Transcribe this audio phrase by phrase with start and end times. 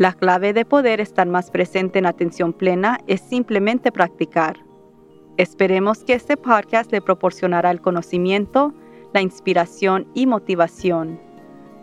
[0.00, 4.56] La clave de poder estar más presente en atención plena es simplemente practicar.
[5.36, 8.72] Esperemos que este podcast le proporcionará el conocimiento,
[9.12, 11.20] la inspiración y motivación.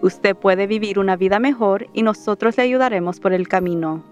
[0.02, 4.04] Usted puede vivir una vida mejor y nosotros le ayudaremos por el camino.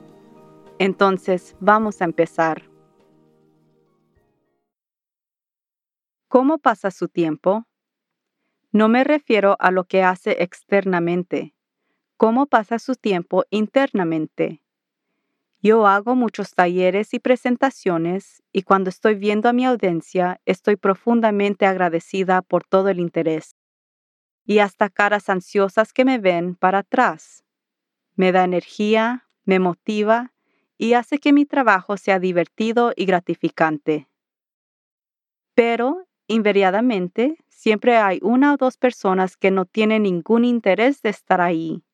[0.78, 2.62] Entonces, vamos a empezar.
[6.28, 7.66] ¿Cómo pasa su tiempo?
[8.72, 11.55] No me refiero a lo que hace externamente.
[12.18, 14.62] ¿Cómo pasa su tiempo internamente?
[15.62, 21.66] Yo hago muchos talleres y presentaciones y cuando estoy viendo a mi audiencia estoy profundamente
[21.66, 23.56] agradecida por todo el interés
[24.46, 27.46] y hasta caras ansiosas que me ven para atrás.
[28.16, 30.34] Me da energía, me motiva
[30.78, 34.10] y hace que mi trabajo sea divertido y gratificante.
[35.56, 41.40] Pero, invariadamente, siempre hay una o dos personas que no tienen ningún interés de estar
[41.40, 41.85] ahí,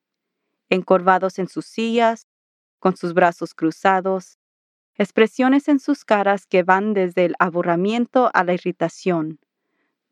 [0.72, 2.26] encorvados en sus sillas,
[2.80, 4.40] con sus brazos cruzados,
[4.96, 9.40] expresiones en sus caras que van desde el aburrimiento a la irritación,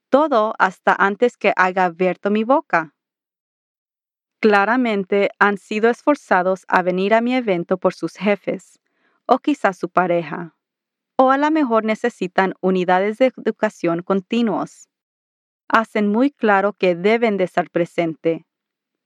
[0.10, 2.94] todo hasta antes que haya abierto mi boca.
[4.40, 8.80] Claramente han sido esforzados a venir a mi evento por sus jefes,
[9.26, 10.56] o quizás su pareja,
[11.18, 14.90] o a lo mejor necesitan unidades de educación continuos
[15.70, 18.46] hacen muy claro que deben de estar presente,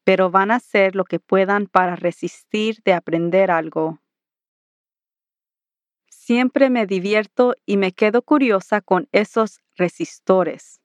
[0.04, 4.00] pero van a hacer lo que puedan para resistir de aprender algo.
[6.10, 10.82] Siempre me divierto y me quedo curiosa con esos resistores.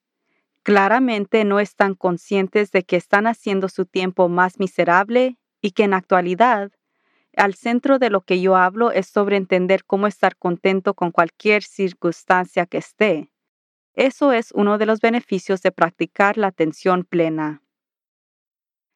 [0.63, 5.95] Claramente no están conscientes de que están haciendo su tiempo más miserable y que en
[5.95, 6.73] actualidad
[7.37, 11.63] al centro de lo que yo hablo es sobre entender cómo estar contento con cualquier
[11.63, 13.31] circunstancia que esté.
[13.95, 17.63] Eso es uno de los beneficios de practicar la atención plena.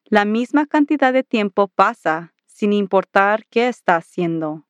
[0.05, 4.65] La misma cantidad de tiempo pasa sin importar qué está haciendo.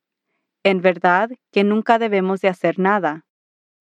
[0.62, 3.26] En verdad que nunca debemos de hacer nada.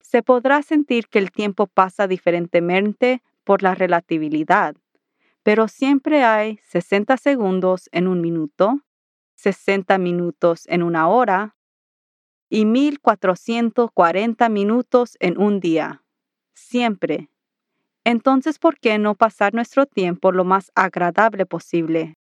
[0.02, 4.76] Se podrá sentir que el tiempo pasa diferentemente por la relatividad,
[5.44, 8.82] pero siempre hay 60 segundos en un minuto,
[9.36, 11.56] 60 minutos en una hora
[12.50, 16.04] y 1440 minutos en un día
[16.54, 17.30] siempre.
[18.06, 22.18] Entonces, ¿por qué no pasar nuestro tiempo lo más agradable posible?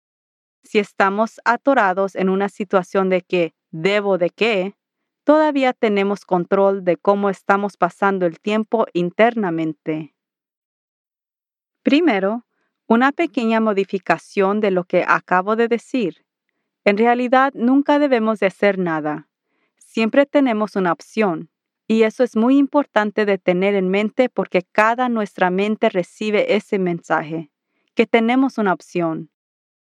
[0.65, 4.75] Si estamos atorados en una situación de que debo de qué,
[5.25, 10.15] todavía tenemos control de cómo estamos pasando el tiempo internamente.
[11.83, 12.45] Primero,
[12.87, 16.25] una pequeña modificación de lo que acabo de decir.
[16.85, 19.29] En realidad, nunca debemos de hacer nada.
[19.77, 21.51] Siempre tenemos una opción.
[21.91, 26.79] Y eso es muy importante de tener en mente porque cada nuestra mente recibe ese
[26.79, 27.51] mensaje,
[27.95, 29.31] que tenemos una opción.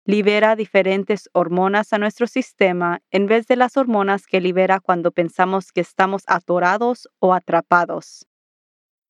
[0.05, 5.73] Libera diferentes hormonas a nuestro sistema en vez de las hormonas que libera cuando pensamos
[5.73, 8.25] que estamos atorados o atrapados.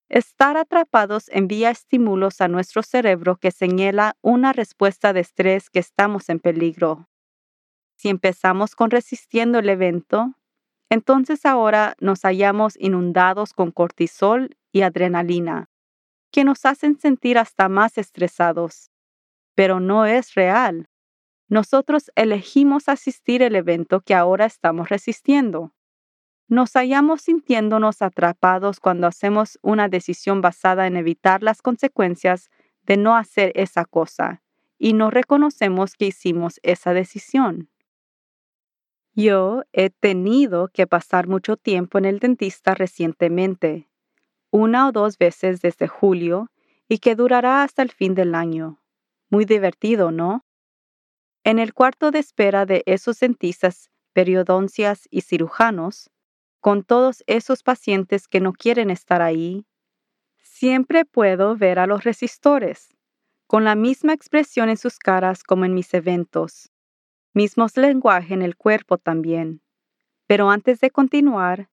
[0.10, 6.28] Estar atrapados envía estímulos a nuestro cerebro que señala una respuesta de estrés que estamos
[6.30, 7.08] en peligro.
[7.98, 10.34] Si empezamos con resistiendo el evento,
[10.90, 15.70] entonces ahora nos hallamos inundados con cortisol y adrenalina,
[16.32, 18.92] que nos hacen sentir hasta más estresados.
[19.56, 20.88] Pero no es real.
[21.48, 25.74] Nosotros elegimos asistir al evento que ahora estamos resistiendo.
[26.48, 32.50] Nos hallamos sintiéndonos atrapados cuando hacemos una decisión basada en evitar las consecuencias
[32.84, 34.42] de no hacer esa cosa
[34.80, 37.70] y no reconocemos que hicimos esa decisión.
[39.16, 43.90] Yo he tenido que pasar mucho tiempo en el dentista recientemente,
[44.52, 46.52] una o dos veces desde julio,
[46.88, 48.82] y que durará hasta el fin del año.
[49.30, 50.46] Muy divertido, ¿no?
[51.44, 56.10] En el cuarto de espera de esos dentistas, periodoncias y cirujanos,
[56.60, 59.66] con todos esos pacientes que no quieren estar ahí,
[60.42, 62.96] siempre puedo ver a los resistores,
[63.48, 66.72] con la misma expresión en sus caras como en mis eventos
[67.34, 69.62] mismos lenguaje en el cuerpo también.
[70.28, 71.70] Pero antes de continuar,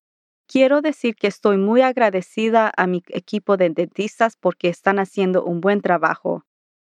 [0.47, 5.61] quiero decir que estoy muy agradecida a mi equipo de dentistas porque están haciendo un
[5.61, 6.45] buen trabajo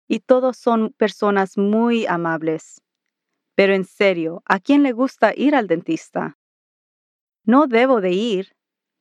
[0.09, 2.83] y todos son personas muy amables.
[3.55, 6.39] Pero en serio, ¿a quién le gusta ir al dentista?
[7.45, 8.57] No debo de ir.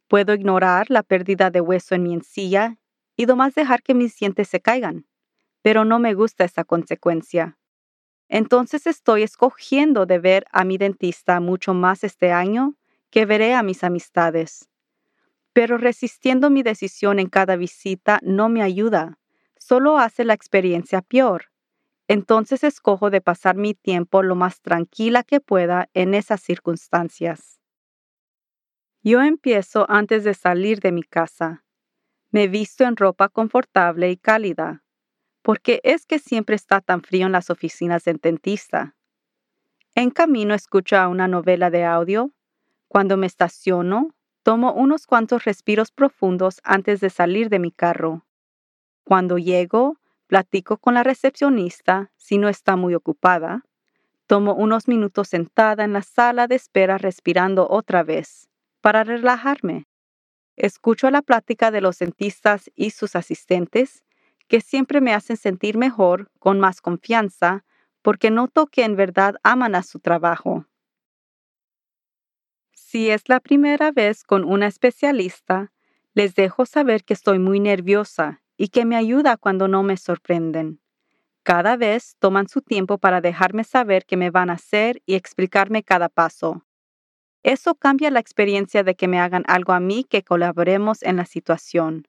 [0.07, 2.77] Puedo ignorar la pérdida de hueso en mi encilla
[3.15, 5.07] y nomás dejar que mis dientes se caigan.
[5.61, 7.57] Pero no me gusta esa consecuencia.
[8.29, 12.75] Entonces estoy escogiendo de ver a mi dentista mucho más este año
[13.11, 14.69] que veré a mis amistades.
[15.53, 19.19] Pero resistiendo mi decisión en cada visita no me ayuda,
[19.57, 21.45] solo hace la experiencia peor.
[22.07, 27.59] Entonces escojo de pasar mi tiempo lo más tranquila que pueda en esas circunstancias.
[29.03, 31.63] Yo empiezo antes de salir de mi casa.
[32.31, 34.84] Me visto en ropa confortable y cálida,
[35.45, 38.95] porque es que siempre está tan frío en las oficinas del dentista.
[39.93, 42.31] En camino escucho una novela de audio.
[42.87, 48.25] Cuando me estaciono, tomo unos cuantos respiros profundos antes de salir de mi carro.
[49.03, 53.65] Cuando llego, platico con la recepcionista si no está muy ocupada.
[54.25, 58.49] Tomo unos minutos sentada en la sala de espera respirando otra vez
[58.81, 59.85] para relajarme.
[60.55, 64.04] Escucho la plática de los dentistas y sus asistentes,
[64.47, 67.65] que siempre me hacen sentir mejor, con más confianza,
[68.01, 70.65] porque noto que en verdad aman a su trabajo.
[72.71, 75.71] Si es la primera vez con una especialista,
[76.13, 80.79] les dejo saber que estoy muy nerviosa y que me ayuda cuando no me sorprenden.
[81.43, 85.83] Cada vez toman su tiempo para dejarme saber qué me van a hacer y explicarme
[85.83, 86.65] cada paso.
[87.43, 91.25] Eso cambia la experiencia de que me hagan algo a mí que colaboremos en la
[91.25, 92.07] situación.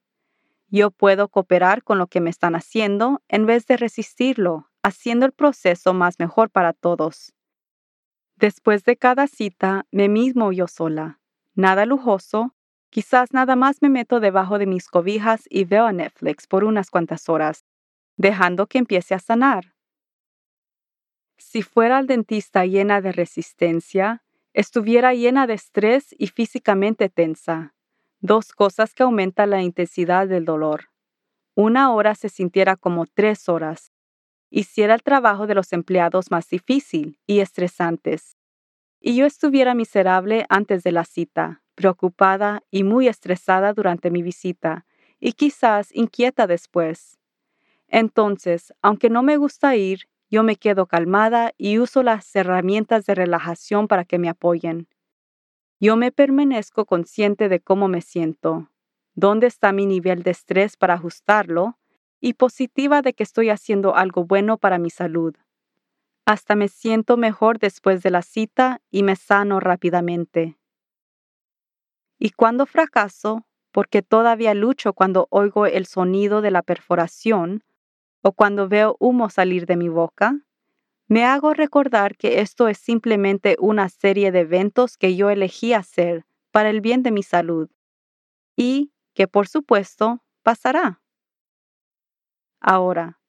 [0.69, 5.31] Yo puedo cooperar con lo que me están haciendo en vez de resistirlo, haciendo el
[5.31, 7.33] proceso más mejor para todos.
[8.35, 11.19] Después de cada cita, me mismo yo sola.
[11.55, 12.53] Nada lujoso,
[12.89, 16.91] quizás nada más me meto debajo de mis cobijas y veo a Netflix por unas
[16.91, 17.65] cuantas horas,
[18.17, 19.73] dejando que empiece a sanar.
[21.37, 24.23] Si fuera al dentista llena de resistencia,
[24.53, 27.73] estuviera llena de estrés y físicamente tensa,
[28.19, 30.89] dos cosas que aumentan la intensidad del dolor.
[31.55, 33.91] Una hora se sintiera como tres horas.
[34.49, 38.37] Hiciera el trabajo de los empleados más difícil y estresantes.
[38.99, 44.85] Y yo estuviera miserable antes de la cita, preocupada y muy estresada durante mi visita,
[45.19, 47.19] y quizás inquieta después.
[47.87, 53.15] Entonces, aunque no me gusta ir, yo me quedo calmada y uso las herramientas de
[53.15, 54.87] relajación para que me apoyen.
[55.79, 58.71] Yo me permanezco consciente de cómo me siento,
[59.13, 61.77] dónde está mi nivel de estrés para ajustarlo
[62.19, 65.35] y positiva de que estoy haciendo algo bueno para mi salud.
[66.25, 70.57] Hasta me siento mejor después de la cita y me sano rápidamente.
[72.17, 77.63] Y cuando fracaso, porque todavía lucho cuando oigo el sonido de la perforación
[78.23, 80.46] o cuando veo humo salir de mi boca,
[81.07, 86.25] me hago recordar que esto es simplemente una serie de eventos que yo elegí hacer
[86.51, 87.69] para el bien de mi salud
[88.55, 91.01] y que por supuesto pasará.
[92.59, 93.19] Ahora,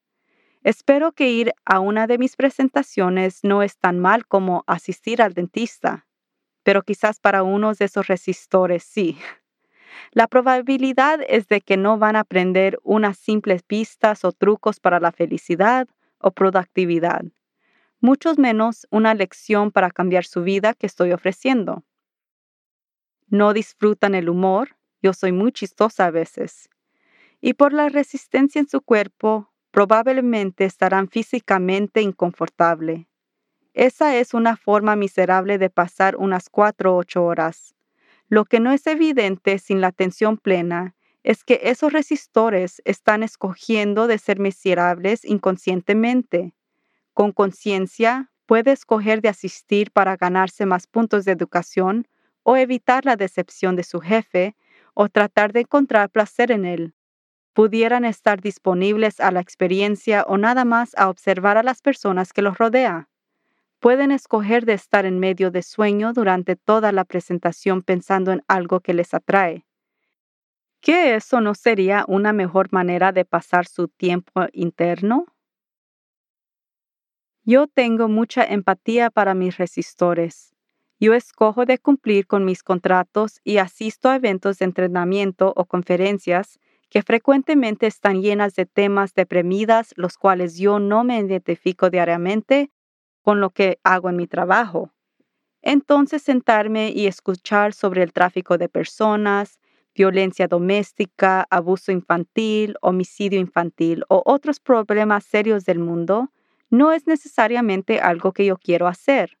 [0.63, 5.33] espero que ir a una de mis presentaciones no es tan mal como asistir al
[5.33, 6.07] dentista,
[6.63, 9.17] pero quizás para unos de esos resistores sí.
[10.11, 14.99] La probabilidad es de que no van a aprender unas simples pistas o trucos para
[14.99, 15.87] la felicidad
[16.19, 17.23] o productividad,
[18.01, 21.83] mucho menos una lección para cambiar su vida que estoy ofreciendo.
[23.27, 26.69] No disfrutan el humor, yo soy muy chistosa a veces,
[27.41, 33.07] y por la resistencia en su cuerpo, probablemente estarán físicamente inconfortable.
[33.73, 37.75] Esa es una forma miserable de pasar unas cuatro o ocho horas.
[38.29, 44.07] Lo que no es evidente sin la atención plena es que esos resistores están escogiendo
[44.07, 46.53] de ser miserables inconscientemente.
[47.19, 52.07] Con conciencia, puede escoger de asistir para ganarse más puntos de educación
[52.43, 54.55] o evitar la decepción de su jefe
[54.93, 56.93] o tratar de encontrar placer en él.
[57.53, 62.41] Pudieran estar disponibles a la experiencia o nada más a observar a las personas que
[62.41, 63.09] los rodea
[63.81, 68.79] pueden escoger de estar en medio de sueño durante toda la presentación pensando en algo
[68.79, 69.65] que les atrae.
[70.81, 75.25] ¿Qué eso no sería una mejor manera de pasar su tiempo interno?
[77.51, 80.53] Yo tengo mucha empatía para mis resistores.
[80.99, 86.59] Yo escojo de cumplir con mis contratos y asisto a eventos de entrenamiento o conferencias
[86.91, 92.69] que frecuentemente están llenas de temas deprimidas, los cuales yo no me identifico diariamente
[93.23, 94.91] con lo que hago en mi trabajo.
[95.63, 99.59] Entonces sentarme y escuchar sobre el tráfico de personas,
[99.95, 106.29] violencia doméstica, abuso infantil, homicidio infantil o otros problemas serios del mundo
[106.69, 109.37] no es necesariamente algo que yo quiero hacer.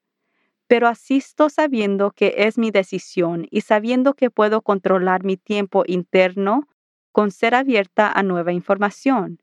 [0.67, 6.67] pero asisto sabiendo que es mi decisión y sabiendo que puedo controlar mi tiempo interno
[7.11, 9.41] con ser abierta a nueva información.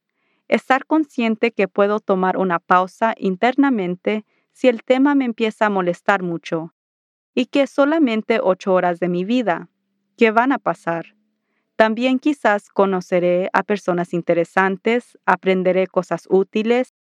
[0.49, 6.23] Estar consciente que puedo tomar una pausa internamente si el tema me empieza a molestar
[6.23, 6.75] mucho
[7.35, 9.69] y que solamente ocho horas de mi vida,
[10.17, 11.17] que van a pasar.
[11.77, 16.95] También quizás conoceré a personas interesantes, aprenderé cosas útiles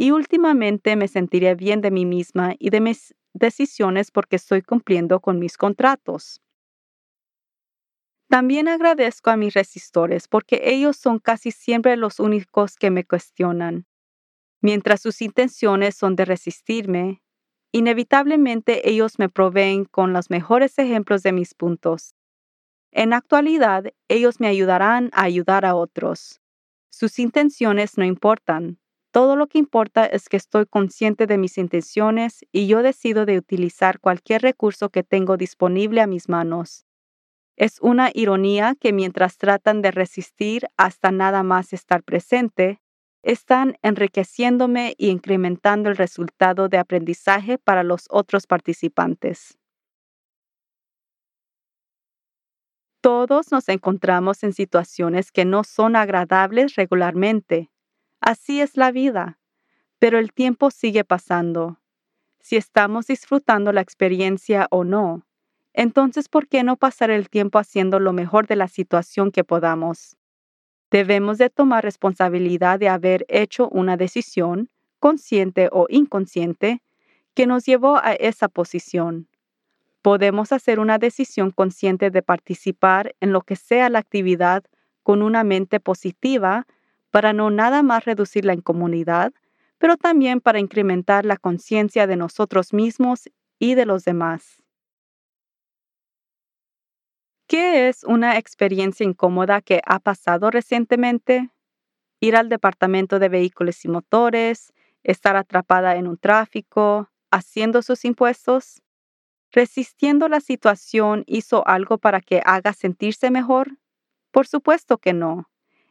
[0.00, 5.20] y últimamente me sentiré bien de mí misma y de mis decisiones porque estoy cumpliendo
[5.20, 6.40] con mis contratos.
[8.30, 13.84] También agradezco a mis resistores porque ellos son casi siempre los únicos que me cuestionan.
[14.62, 17.22] Mientras sus intenciones son de resistirme,
[17.70, 22.14] inevitablemente ellos me proveen con los mejores ejemplos de mis puntos.
[22.90, 26.40] En actualidad, ellos me ayudarán a ayudar a otros.
[26.90, 28.79] Sus intenciones no importan.
[29.12, 33.38] Todo lo que importa es que estoy consciente de mis intenciones y yo decido de
[33.38, 36.86] utilizar cualquier recurso que tengo disponible a mis manos.
[37.56, 42.80] Es una ironía que mientras tratan de resistir hasta nada más estar presente,
[43.22, 49.58] están enriqueciéndome y incrementando el resultado de aprendizaje para los otros participantes.
[53.02, 57.70] Todos nos encontramos en situaciones que no son agradables regularmente.
[58.20, 59.38] Así es la vida,
[59.98, 61.78] pero el tiempo sigue pasando.
[62.40, 65.26] Si estamos disfrutando la experiencia o no,
[65.72, 70.16] entonces ¿por qué no pasar el tiempo haciendo lo mejor de la situación que podamos?
[70.90, 76.82] Debemos de tomar responsabilidad de haber hecho una decisión, consciente o inconsciente,
[77.34, 79.28] que nos llevó a esa posición
[80.02, 84.64] podemos hacer una decisión consciente de participar en lo que sea la actividad
[85.02, 86.66] con una mente positiva
[87.10, 89.32] para no nada más reducir la incomunidad,
[89.78, 94.62] pero también para incrementar la conciencia de nosotros mismos y de los demás.
[97.48, 101.50] ¿Qué es una experiencia incómoda que ha pasado recientemente?
[102.20, 104.72] Ir al departamento de vehículos y motores,
[105.04, 108.82] estar atrapada en un tráfico, haciendo sus impuestos.
[109.52, 113.78] ¿Resistiendo la situación hizo algo para que haga sentirse mejor?
[114.32, 115.48] Por supuesto que no.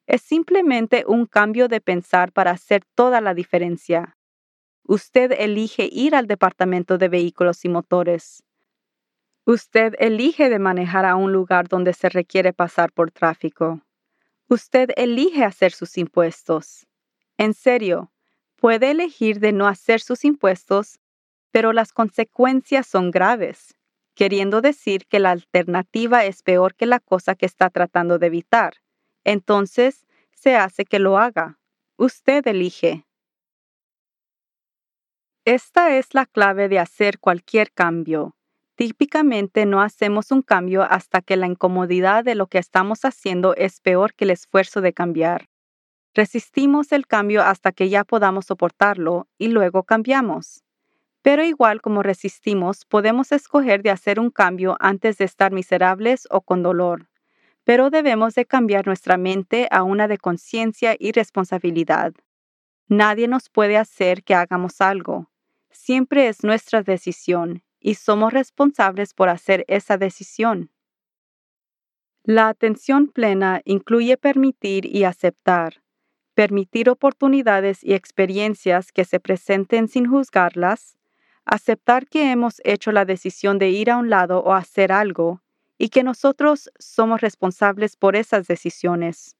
[0.09, 4.17] Es simplemente un cambio de pensar para hacer toda la diferencia.
[4.83, 8.43] Usted elige ir al departamento de vehículos y motores.
[9.45, 13.81] Usted elige de manejar a un lugar donde se requiere pasar por tráfico.
[14.47, 16.87] Usted elige hacer sus impuestos.
[17.37, 18.11] En serio,
[18.55, 20.99] puede elegir de no hacer sus impuestos
[21.51, 23.75] pero las consecuencias son graves,
[24.13, 28.75] queriendo decir que la alternativa es peor que la cosa que está tratando de evitar.
[29.23, 31.59] Entonces, se hace que lo haga.
[31.97, 33.05] Usted elige.
[35.45, 38.35] Esta es la clave de hacer cualquier cambio.
[38.75, 43.81] Típicamente no hacemos un cambio hasta que la incomodidad de lo que estamos haciendo es
[43.81, 45.49] peor que el esfuerzo de cambiar.
[46.13, 50.63] Resistimos el cambio hasta que ya podamos soportarlo y luego cambiamos.
[51.21, 56.41] Pero igual como resistimos, podemos escoger de hacer un cambio antes de estar miserables o
[56.41, 57.08] con dolor.
[57.69, 62.15] Pero debemos de cambiar nuestra mente a una de conciencia y responsabilidad.
[62.87, 65.29] Nadie nos puede hacer que hagamos algo.
[65.69, 70.71] Siempre es nuestra decisión y somos responsables por hacer esa decisión.
[72.23, 75.83] La atención plena incluye permitir y aceptar,
[76.33, 80.97] permitir oportunidades y experiencias que se presenten sin juzgarlas,
[81.45, 85.43] aceptar que hemos hecho la decisión de ir a un lado o hacer algo
[85.79, 89.35] y que nosotros somos responsables por esas decisiones.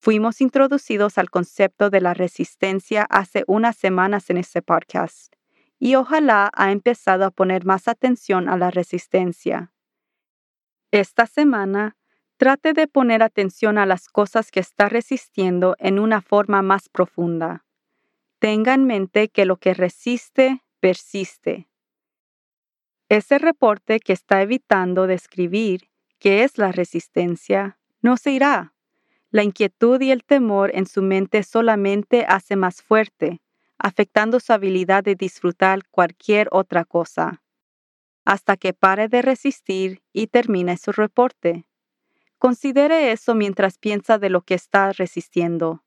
[0.00, 5.36] Fuimos introducidos al concepto de la resistencia hace unas semanas en este podcast
[5.78, 9.72] y ojalá ha empezado a poner más atención a la resistencia.
[10.90, 11.96] Esta semana,
[12.38, 17.66] trate de poner atención a las cosas que está resistiendo en una forma más profunda.
[18.38, 21.69] Tenga en mente que lo que resiste persiste.
[23.10, 25.90] Ese reporte que está evitando describir
[26.20, 28.72] qué es la resistencia no se irá.
[29.32, 33.42] La inquietud y el temor en su mente solamente hace más fuerte,
[33.78, 37.42] afectando su habilidad de disfrutar cualquier otra cosa,
[38.24, 41.66] hasta que pare de resistir y termine su reporte.
[42.38, 45.82] Considere eso mientras piensa de lo que está resistiendo.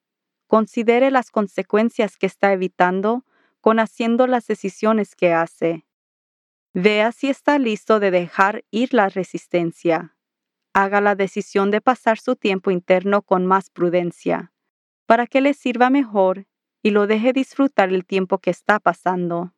[0.45, 3.23] Considere las consecuencias que está evitando
[3.61, 5.85] con haciendo las decisiones que hace.
[6.75, 10.15] Vea si está listo de dejar ir la resistencia.
[10.73, 14.51] Haga la decisión de pasar su tiempo interno con más prudencia,
[15.05, 16.47] para que le sirva mejor
[16.81, 19.53] y lo deje disfrutar el tiempo que está pasando.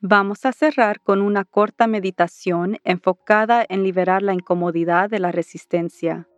[0.00, 6.28] Vamos a cerrar con una corta meditación enfocada en liberar la incomodidad de la resistencia.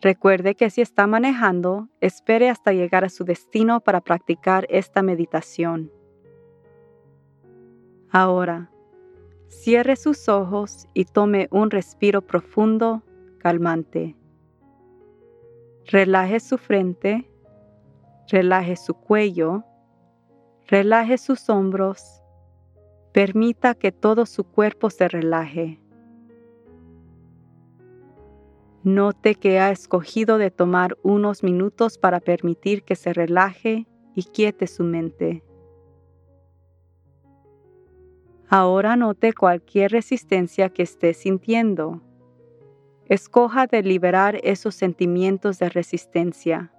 [0.00, 5.92] Recuerde que si está manejando, espere hasta llegar a su destino para practicar esta meditación.
[8.16, 8.70] Ahora,
[9.48, 13.02] cierre sus ojos y tome un respiro profundo,
[13.38, 14.14] calmante.
[15.86, 17.28] Relaje su frente,
[18.28, 19.64] relaje su cuello,
[20.68, 22.22] relaje sus hombros,
[23.12, 25.80] permita que todo su cuerpo se relaje.
[28.84, 34.68] Note que ha escogido de tomar unos minutos para permitir que se relaje y quiete
[34.68, 35.42] su mente.
[38.48, 42.02] Ahora note cualquier resistencia que esté sintiendo.
[43.06, 46.72] Escoja de liberar esos sentimientos de resistencia.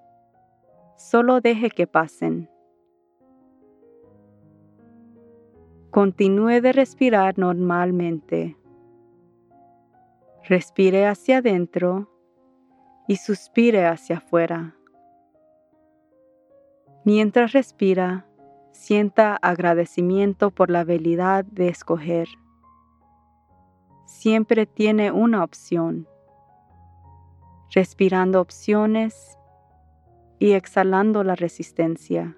[0.95, 2.49] Solo deje que pasen.
[5.91, 8.57] Continúe de respirar normalmente.
[10.43, 12.09] Respire hacia adentro
[13.07, 14.75] y suspire hacia afuera.
[17.03, 18.25] Mientras respira,
[18.75, 22.27] sienta agradecimiento por la habilidad de escoger.
[24.05, 26.07] Siempre tiene una opción.
[27.71, 29.39] Respirando opciones
[30.39, 32.37] y exhalando la resistencia.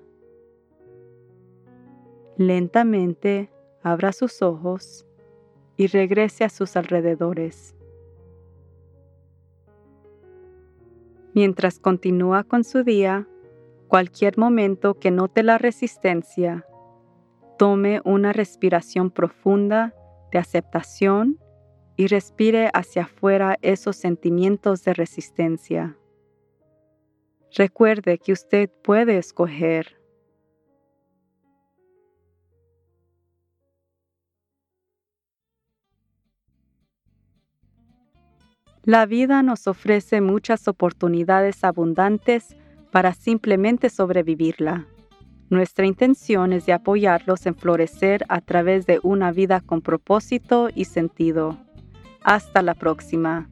[2.37, 3.51] Lentamente
[3.83, 5.05] abra sus ojos
[5.75, 7.75] y regrese a sus alrededores.
[11.33, 13.27] Mientras continúa con su día,
[13.87, 16.65] cualquier momento que note la resistencia,
[17.57, 19.93] tome una respiración profunda
[20.31, 21.39] de aceptación
[21.95, 25.97] y respire hacia afuera esos sentimientos de resistencia.
[27.55, 29.97] Recuerde que usted puede escoger
[38.87, 42.55] La vida nos ofrece muchas oportunidades abundantes
[42.97, 44.87] para simplemente sobrevivirla.
[45.51, 50.85] Nuestra intención es de apoyarlos en florecer a través de una vida con propósito y
[50.85, 51.59] sentido.
[52.23, 53.51] Hasta la próxima.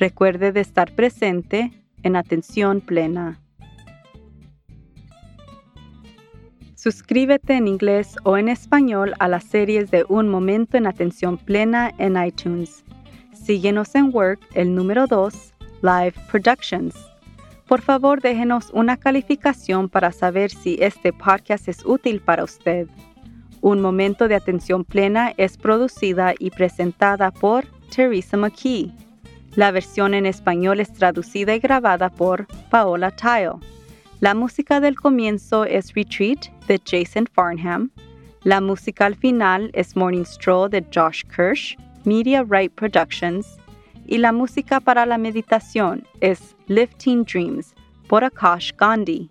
[0.00, 1.70] Recuerde de estar presente
[2.02, 3.40] en atención plena.
[6.74, 11.92] Suscríbete en inglés o en español a las series de Un Momento en Atención Plena
[11.98, 12.82] en iTunes.
[13.32, 17.11] Síguenos en Work, el número 2, Live Productions.
[17.66, 22.88] Por favor, déjenos una calificación para saber si este podcast es útil para usted.
[23.60, 28.92] Un momento de atención plena es producida y presentada por Teresa McKee.
[29.54, 33.52] La versión en español es traducida y grabada por Paola Tile.
[34.20, 37.90] La música del comienzo es Retreat de Jason Farnham.
[38.44, 41.76] La música al final es Morning Stroll de Josh Kirsch.
[42.04, 43.58] Media Right Productions
[44.06, 47.74] y la música para la meditación es Lifting Dreams
[48.08, 49.30] por Akash Gandhi.